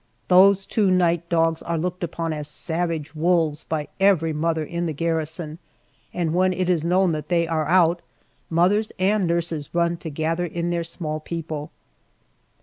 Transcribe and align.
Those 0.29 0.65
two 0.65 0.89
Knight 0.89 1.29
dogs 1.29 1.61
are 1.61 1.77
looked 1.77 2.03
upon 2.03 2.33
as 2.33 2.47
savage 2.47 3.13
wolves 3.13 3.65
by 3.65 3.87
every 3.99 4.33
mother 4.33 4.63
in 4.63 4.87
the 4.87 4.93
garrison, 4.93 5.59
and 6.11 6.33
when 6.33 6.53
it 6.53 6.67
is 6.67 6.83
known 6.83 7.11
that 7.11 7.29
they 7.29 7.45
are 7.45 7.67
out, 7.67 8.01
mothers 8.49 8.91
and 8.97 9.27
nurses 9.27 9.75
run 9.75 9.97
to 9.97 10.09
gather 10.09 10.45
in 10.45 10.71
their 10.71 10.83
small 10.83 11.19
people. 11.19 11.69